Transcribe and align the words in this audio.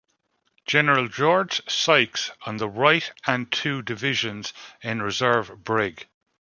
General 0.65 1.07
George 1.07 1.61
Sykes 1.69 2.31
on 2.47 2.57
the 2.57 2.67
right-and 2.67 3.51
two 3.51 3.83
divisions 3.83 4.51
in 4.81 4.99
reserve-Brig. 4.99 6.07